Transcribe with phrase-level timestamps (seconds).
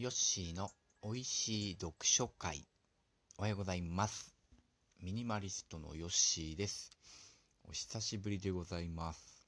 [0.00, 0.70] ヨッシーの
[1.04, 2.66] 美味しい読書会。
[3.36, 4.34] おはようございます。
[4.98, 6.90] ミニマリストのヨッシーです。
[7.68, 9.46] お久しぶりでございます。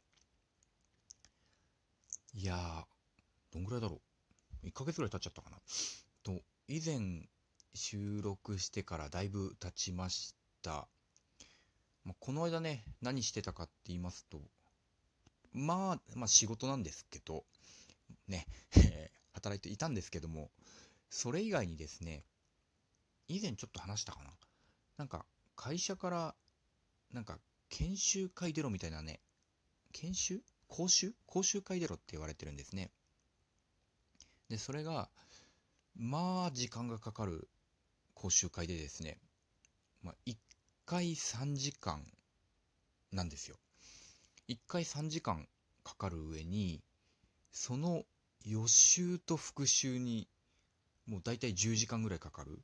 [2.35, 2.85] いやー、
[3.51, 4.03] どんぐらいだろ
[4.63, 4.67] う。
[4.67, 5.57] 1ヶ月ぐらい経っちゃったかな。
[6.23, 7.27] と、以前
[7.73, 10.87] 収録してからだいぶ経ちました。
[12.05, 14.39] まあ、この間ね、何してたかって言いますと、
[15.55, 17.47] まあ、まあ仕事なんですけど、
[18.29, 18.47] ね、
[19.43, 20.51] 働いていたんですけども、
[21.11, 22.25] それ以外にですね、
[23.27, 24.31] 以前ちょっと話したかな。
[24.99, 26.35] なんか、会社から、
[27.13, 27.39] なんか、
[27.69, 29.21] 研修会出ろみたいなね、
[29.93, 30.43] 研修？
[30.69, 31.13] 講習？
[31.27, 32.91] 講習会出ろって言われてるんですね。
[34.49, 35.09] で、それが、
[35.97, 37.49] まあ、時間がかかる
[38.15, 39.19] 講習会でですね、
[40.03, 40.37] まあ、1
[40.87, 42.07] 回3時間
[43.11, 43.57] なんですよ。
[44.49, 45.49] 1回3時間
[45.83, 46.83] かかる上に、
[47.51, 48.05] その
[48.45, 50.29] 予習と復習に
[51.07, 52.59] もう大体10時間ぐらいかかる。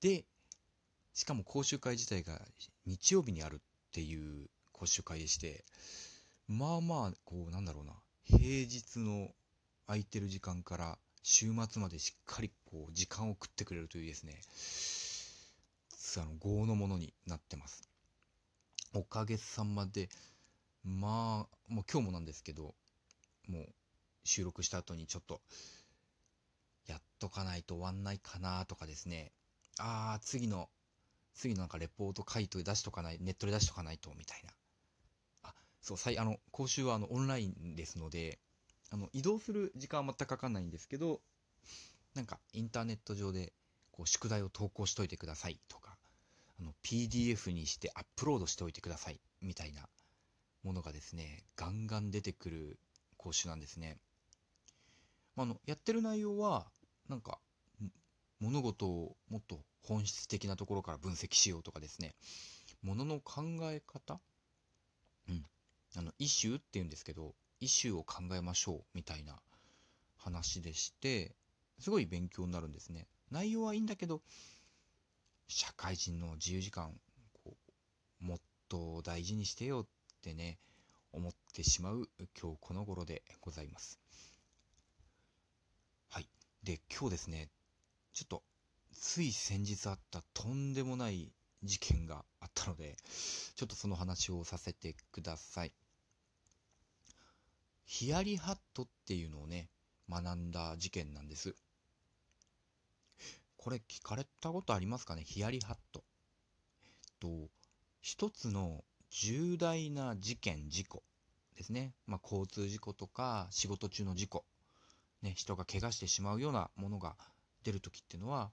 [0.00, 0.24] で、
[1.12, 2.40] しかも講習会自体が
[2.86, 3.58] 日曜日にあるっ
[3.92, 5.64] ていう講習会でして、
[6.48, 7.92] まあまあ、こうなんだろうな、
[8.24, 9.30] 平日の
[9.86, 14.40] 空いてる時間から週末までしっかりこう時間を食ってくれるというですね、
[16.20, 17.88] あの、業のものになってます。
[18.92, 20.08] おかげさまで、
[20.84, 22.74] まあ、もう今日もなんですけど、
[23.48, 23.68] もう
[24.24, 25.40] 収録した後にちょっと、
[26.86, 29.32] やっとかないと終わんないかなとかですね、
[29.78, 30.68] あー、次の、
[31.34, 34.52] 次のなんかレポート書いと出しとかない、ネットで出しとかないと、みたいな。
[35.44, 38.38] あ、そう、さい、あの、講習はあの、オンラインですので、
[38.90, 41.20] あの、移動する時間は全くかかんないんですけど、
[42.14, 43.52] なんか、インターネット上で、
[43.90, 45.98] こう、宿題を投稿しといてくださいとか、
[46.60, 49.88] あの、PDF にしてアップロードしておいてください、みたいな
[50.62, 52.78] ものがですね、ガンガン出てくる
[53.16, 53.98] 講習なんですね。
[55.36, 56.66] まあ、の、やってる内容は、
[57.08, 57.38] なんか、
[58.40, 62.14] 物事をもっと本質的なところから分析しようとかですね、
[62.82, 64.20] ものの考え方？
[65.28, 65.44] うん。
[65.96, 69.40] あの、イシューって言うんですけど、イシューを考えましょう、みたいな
[70.16, 71.34] 話でして、
[71.78, 73.06] すごい勉強になるんですね。
[73.30, 74.22] 内容はいいんだけど、
[75.48, 77.00] 社会人の自由時間、
[77.44, 77.56] こ
[78.20, 78.38] う、もっ
[78.68, 79.86] と大事にしてよっ
[80.22, 80.58] てね、
[81.12, 82.08] 思ってしまう
[82.40, 84.00] 今日この頃でございます。
[86.64, 87.50] で、今日ですね、
[88.14, 88.42] ちょっと、
[88.94, 91.30] つい先日あったとんでもない
[91.62, 92.96] 事件があったので、
[93.54, 95.74] ちょっとその話をさせてください。
[97.84, 99.68] ヒヤリハットっていうのをね、
[100.08, 101.54] 学んだ事件なんです。
[103.58, 105.22] これ聞かれたことありますかね？
[105.22, 106.02] ヒヤリハット。
[107.20, 107.50] と、
[108.00, 111.02] 一つの重大な事件、事故
[111.56, 111.92] ですね。
[112.06, 114.46] まあ、交通事故とか仕事中の事故。
[115.24, 117.16] ね、人が怪我してしまうようなものが
[117.64, 118.52] 出るときっていうのは、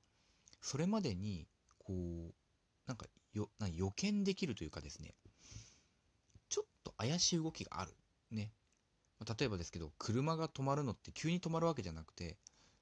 [0.62, 1.46] それまでに、
[1.78, 2.34] こう、
[2.88, 5.14] なんかよ、な予見できるというかですね、
[6.50, 7.94] ちょっと怪しい動きがある。
[8.32, 8.54] ね。
[9.38, 12.38] 例えばですけど、車が止まるのって急に止まるわけじゃなくて、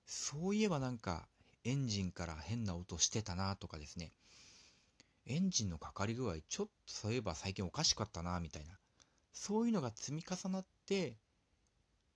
[0.05, 1.27] そういえばなんか、
[1.65, 4.13] エンジンから変な音してたなとかですね、
[5.25, 8.77] エンジンのかかり具合、ちょっとそういえば最近おかしかったなみたいな、
[9.33, 11.17] そういうのが積み重なって、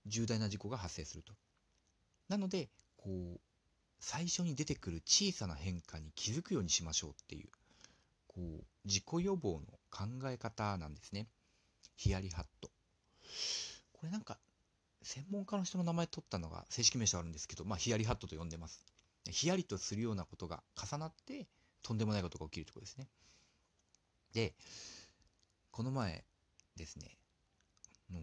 [0.05, 1.33] 重大な事故が発生すると。
[2.29, 3.39] なので、こう、
[3.99, 7.49] 最初に出てくる小さな変化に気づくようにしましょうっていう、
[8.27, 11.27] こう、事故予防の考え方なんですね。
[11.95, 12.69] ヒヤリハット。
[13.93, 14.37] これなんか、
[15.01, 18.85] 専門家の人の名前取ったのが正式名称あるんですけど、まあ、ヒヤリハットと呼んでます。
[19.29, 21.47] ヒヤリとするようなことが重なって、
[21.81, 23.07] とんでもないことが起きるところですね。
[24.33, 24.53] で、
[25.71, 26.23] この前
[26.75, 27.17] ですね、
[28.11, 28.19] の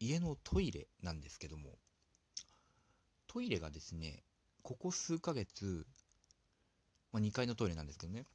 [0.00, 1.78] 家のトイレなんですけども、
[3.34, 4.22] トイレがですね、
[4.62, 5.84] ここ数ヶ月、
[7.12, 8.26] まあ、2階のトイレなんですけどね、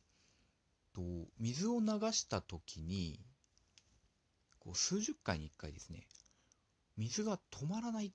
[0.93, 1.01] と
[1.39, 3.17] 水を流した時に、
[4.59, 6.05] こう数十回に1回ですね、
[6.97, 8.11] 水が止まらないっ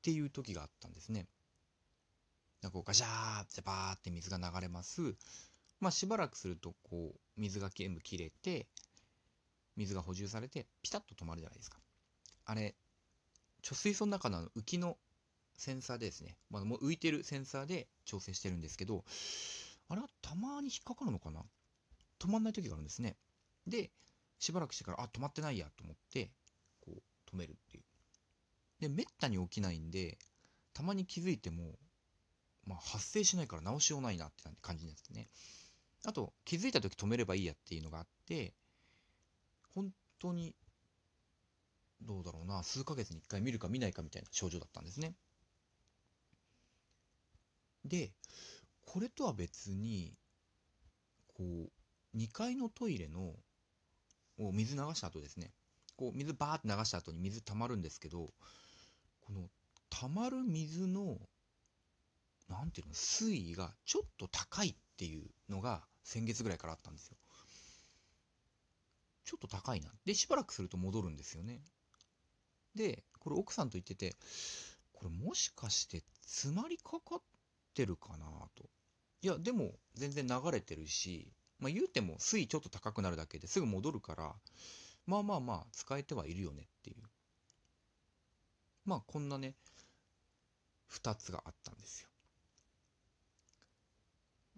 [0.00, 1.26] ていう時があったんですね。
[2.62, 5.16] なんかこうガシャーってバーって水が流れます。
[5.80, 8.68] まあしばらくするとこう水が全部切れて、
[9.76, 11.76] 水が補充されてピタッと止まるじゃないですか。
[12.46, 12.74] あれ、
[13.62, 14.96] 貯水槽の中の浮きの
[15.56, 19.04] センサーでですね、まあ、もう浮いてるセンサーで調整してるんですけど、
[19.88, 21.42] あれはたまに引っかかるのかな？
[22.18, 23.16] 止まんない時があるんですね。
[23.66, 23.90] で、
[24.38, 26.30] しばらくしてから、あ、止まってないやと思って、
[26.80, 27.84] こう止めるっていう。
[28.80, 30.18] で、めったに起きないんで、
[30.72, 31.78] たまに気づいても、
[32.64, 35.28] まあ、発生しないから直しようないなって感じになってね。
[36.04, 38.54] あと、気づいた時止めればいいやっていうのがあって、
[39.74, 40.54] 本当に、
[42.02, 45.14] どうだろうな、数ヶ月に一回見るか見ないかみたいな症状だったんですね。
[47.86, 48.12] で
[48.84, 50.14] これとは別に
[51.34, 51.70] こ
[52.14, 53.34] う2階のトイレの
[54.38, 55.52] を水流した後ですね。
[55.96, 58.30] こう水バーって流した後に水溜まるんですけど
[59.20, 59.48] この
[59.88, 61.18] 溜まる水の
[62.48, 67.16] なんていうの水位がちょっと高いっていうのが先月ぐらいからあったんですよ。
[69.24, 69.90] ちょっと高いな。
[70.04, 71.60] でしばらくすると戻るんですよね。
[72.74, 74.16] でこれ奥さんと言ってて
[74.92, 77.22] これもしかして詰まりかかっ
[77.76, 78.26] てるかな
[78.56, 78.64] と。
[79.22, 84.34] いやでも全然流れてるしまあ言うても水位ちょっと高くなるだけですぐ戻るから
[85.06, 86.96] まあまあまあ使えてはいるよねっていう。
[88.84, 89.54] まあこんなね
[90.92, 92.08] 2つがあったんですよ。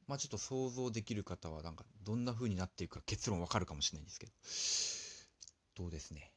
[0.06, 5.84] まあちょっと想像できる方はなんかどんな風になっていくか結論わかるかもしれないんですけど。
[5.84, 6.32] どうですね。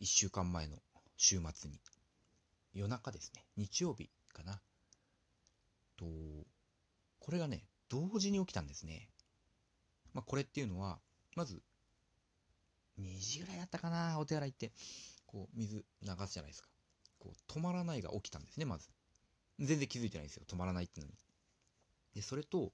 [0.00, 0.76] 1週間前の
[1.16, 1.78] 週末に。
[2.74, 3.44] 夜中ですね。
[3.56, 4.60] 日曜日かな。
[6.02, 6.46] と
[7.20, 9.08] これがね同時に起きたんですね。
[10.14, 10.98] まあこれっていうのは
[11.36, 11.62] まず
[13.00, 14.72] 2時ぐらいだったかなお手洗いって。
[15.32, 15.82] こう水流
[16.26, 16.68] すじゃないですか。
[17.18, 18.88] こう止まらないが起きたんですねまず。
[19.58, 21.14] 全然気づいてないんですよ止まらないってのに。
[22.14, 22.72] でそれと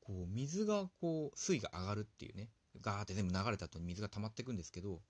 [0.00, 2.48] こう水がこう水位が上がるっていうね。
[2.80, 5.00] ガーって全部流れた後に水が溜まっていくんですけど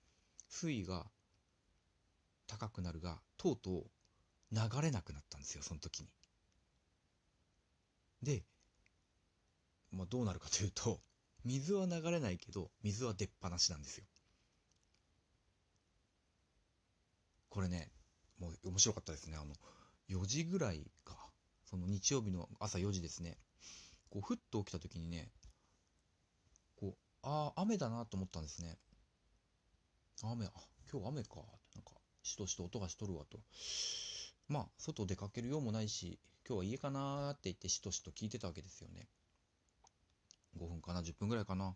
[0.49, 1.05] 水位が
[2.47, 3.83] 高くなるがとうとう
[4.51, 6.09] 流れなくなったんですよその時に。
[8.23, 8.43] で、
[9.91, 11.01] まあ、どうなるかというと
[11.43, 14.05] 水は流れないけど水は出っ放しなんですよ。
[17.49, 17.91] これね
[18.39, 19.37] もう面白かったですね。
[19.37, 19.55] あの
[20.09, 21.31] 4時ぐらいか。
[21.65, 23.37] その日曜日の朝4時ですね。
[24.09, 25.31] こうふっと起きた時にね
[26.75, 28.77] こうああ雨だなと思ったんですね。
[30.21, 30.51] 雨あ
[30.91, 31.35] 今日雨か。
[31.75, 31.91] なんか
[32.23, 33.39] しとしと音がしとるわと。
[34.47, 39.07] まあ外出かけるようもないし今日は家かなって言ってしとしと聞いてたわけですよね。
[40.57, 41.73] 5分かな10分ぐらいかな。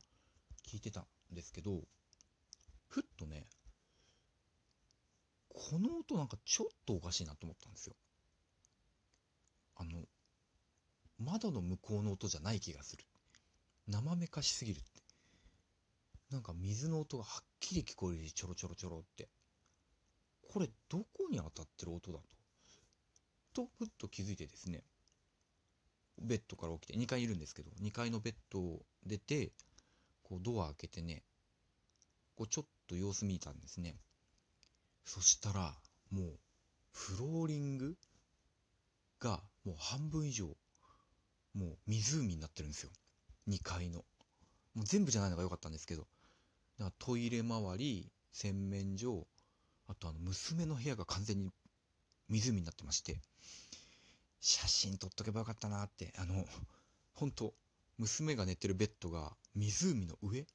[0.68, 1.82] 聞いてたんですけど
[2.88, 3.46] ふっとね
[5.50, 7.96] この音なんかちょっとおかしいなと思ったんですよ。
[9.78, 10.04] あの
[11.18, 13.06] 窓の向こうの音じゃない気がする。
[13.88, 15.02] 生めかしすぎるって。
[16.32, 19.30] なんか水の音がはっきり聞こえるしちょろちょろちょろって。
[20.52, 22.35] これどこに当たってる音だと
[23.56, 24.84] とふっと気づいてですね
[26.22, 29.52] ベッドから起きて2階いるんですけど2階のベッドを出て
[30.24, 31.24] こうドア開けてね
[32.36, 33.96] こうちょっと様子見たんですね。
[35.06, 35.74] そしたら
[36.12, 36.40] もう
[36.92, 37.96] フローリング
[39.20, 40.48] がもう半分以上
[41.54, 42.90] もう湖になってるんですよ。
[43.48, 44.04] 2階の。
[44.74, 46.10] もう全部じゃないのが良かったんですけどだか
[46.86, 49.26] らトイレ周り洗面所
[49.88, 51.50] あとあの娘の部屋が完全に
[52.30, 53.20] 湖になってまして
[54.42, 56.46] 写真撮っとけばよかったなってあの
[57.14, 57.54] 本当
[57.98, 60.46] 娘が寝てるベッドが湖の上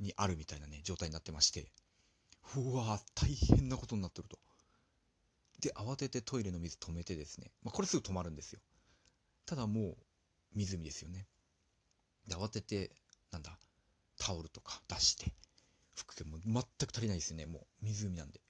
[0.00, 1.66] にあるみたいなね状態になってまして
[2.56, 4.38] うわ大変なことになってると。
[5.60, 8.60] で慌ててトイレの水止めてですね、まあ、これすぐ止まるんですよ。
[9.46, 9.96] ただもう
[10.54, 11.26] 湖ですよね。
[12.28, 12.90] で慌てて
[13.32, 13.58] なんだ
[14.18, 15.32] タオルとか出して
[15.94, 18.40] 服でも全く足りないですよねもう湖なんで。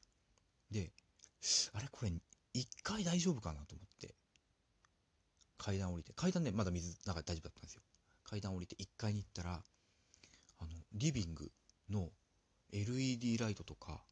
[0.70, 0.90] で
[1.75, 2.12] あれこれ
[2.61, 4.14] 1回大丈夫かなと思って。
[5.59, 6.12] 階段降りて。
[6.14, 7.83] 階段ねまだ水中大丈夫だったんですよ。
[8.25, 9.62] 階段降りて1階に行ったら
[10.59, 11.50] あのリビング
[11.90, 12.11] の
[12.73, 14.02] LED ライトとか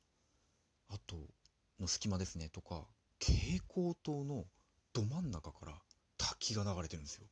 [0.89, 1.17] あと
[1.81, 2.85] の隙間ですねとか
[3.21, 4.45] 蛍光灯の
[4.93, 5.73] ど真ん中から
[6.19, 7.27] 滝が流れてるんですよ。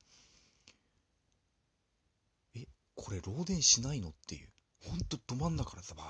[2.56, 4.48] えこれ漏電しないのっていう。
[4.84, 6.02] ほんとど真ん中からザバ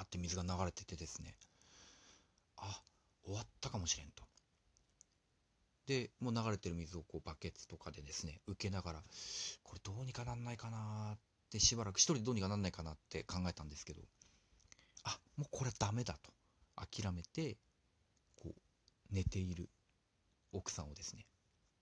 [0.00, 1.34] ーって水が流れててですね。
[2.56, 2.80] あ
[3.24, 4.22] 終わったかもしれんと。
[5.86, 9.02] でもう流れてる水をこうバケツとかでですね受けながら
[9.62, 11.18] これどうにかなんないかなっ
[11.50, 14.02] てしばらく一人でどうにかなんないかなって考えたんですけど
[15.04, 16.32] あもうこれダメだと
[16.76, 17.56] 諦めて
[18.36, 19.68] こう寝ている
[20.52, 21.26] 奥さんをですね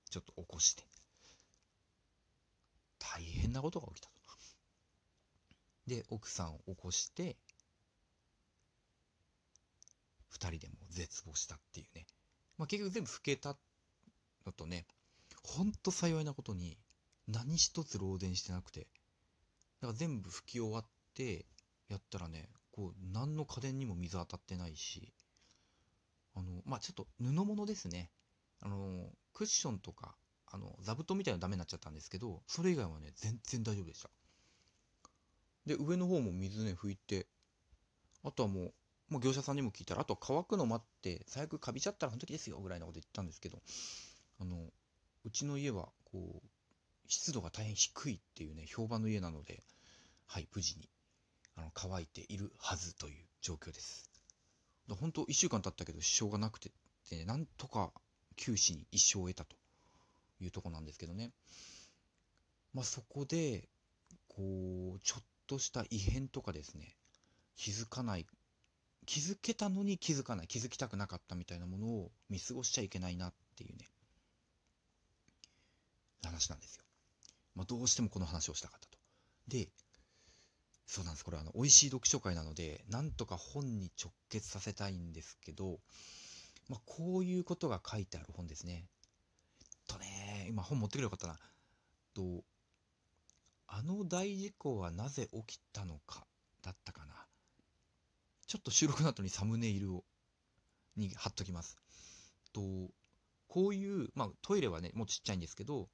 [0.08, 0.82] ちょっと起こして
[2.98, 4.20] 大変なことが起きたと。
[5.90, 7.36] で奥さんを起こして
[10.38, 12.06] 2人でも絶望したっていうね、
[12.56, 13.56] まあ、結局全部老けた
[14.46, 14.86] のとね
[15.42, 16.78] ほんと幸いなことに
[17.28, 18.86] 何一つ漏電してなくてだ
[19.82, 21.46] から全部拭き終わって
[21.88, 25.12] やったらねこう何の家電にも水当たってないし
[26.34, 28.10] あのまあちょっと布物ですね。
[28.62, 30.14] あのクッションとか
[30.46, 34.10] あの座布団みたいなのダメになっちゃったんですけどそれ以外はね全然大丈夫でした。
[35.66, 37.26] で上の方も水ね拭いて
[38.22, 38.72] あとはもう
[39.08, 43.58] もう業者さんにも聞いたらあと乾くの待って最悪カビちゃったらその時ですよぐらいなこと言ったんですけど
[44.40, 44.56] あの
[45.24, 46.48] うちの家は、こう、
[47.06, 49.62] 湿度が大変低いっていうね、評判の家なので、
[50.26, 50.88] はい、無事に、
[51.56, 54.10] あの、乾いているはずという状況です。
[54.88, 56.72] 本当1週間経ったけど支障がなくて、
[57.12, 57.92] ね、なんとか
[58.36, 59.56] 九死に一生を得たと
[60.40, 61.32] いうとこなんですけどね。
[62.72, 63.68] まあそこで、
[64.28, 66.96] こう、ちょっとした異変とかですね、
[67.56, 68.26] 気づかない、
[69.06, 73.88] 気づけたのに気づかない、気づきたくなかったみたいなものを見過ごしちゃいけないなっていうね、
[76.28, 76.84] 話なんですよ。
[77.54, 78.98] まあどうしてもこの話をしたかったと。
[79.48, 79.68] で、
[80.86, 81.24] そうなんです。
[81.24, 85.78] これあの、美味しい読書会なので、なんとか本に直結させたいんですけど、
[86.68, 88.86] まあ、こういうことが書いてある本ですね。
[89.86, 91.38] とね、今本持ってくればよかったな。
[92.14, 92.44] と、
[93.68, 96.26] あの大事故はなぜ起きたのか、
[96.62, 97.14] だったかな。
[98.46, 100.04] ちょっと収録の後にサムネイルを、
[100.96, 101.76] に貼っときます。
[102.52, 102.60] と、
[103.46, 105.88] こういう、まあトイレはね、もうちっちゃいんですけど、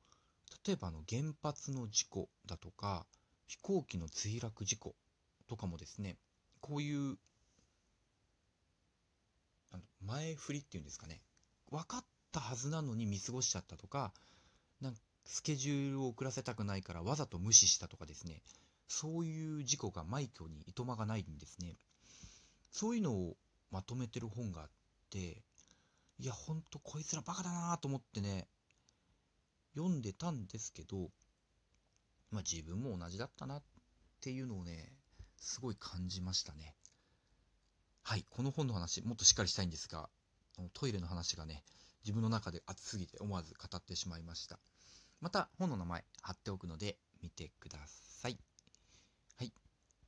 [0.67, 3.07] 例えばあの原発の事故だとか、
[3.47, 4.95] 飛行機の墜落事故
[5.49, 6.17] とかもですね、
[6.61, 7.17] こういう
[9.73, 11.21] あの前振りっていうんですかね、
[11.71, 14.13] 分かったはずなのに見過ごしちゃったとか、
[14.81, 18.43] なんかスケジュールを遅らせたくないからわざと無視したとかですね、
[18.89, 21.77] そういう事故が枚挙にいとまがないんですね。
[22.71, 23.37] そういうのを
[23.71, 24.69] まとめてる本があっ
[25.11, 25.43] て、
[26.19, 28.47] いや、ほんとこいつらバカだなと思ってね、
[29.77, 31.11] 読んでたんですけど、
[32.31, 33.63] まあ自分も同じだったなっ
[34.21, 34.93] ていうのをね、
[35.37, 36.75] すごい感じましたね。
[38.03, 40.09] はい、この本の話、もっとしっかりしたいんですが、
[40.73, 41.63] トイレの話がね、
[42.05, 44.59] 自分の中で熱すぎて思わず語ってしまいました。
[45.21, 48.39] また本の名前貼っておくので見てください。
[49.37, 49.53] はい。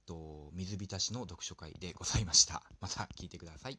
[0.06, 2.62] と、水浸しの読書会でございました。
[2.80, 3.78] また聞いてください。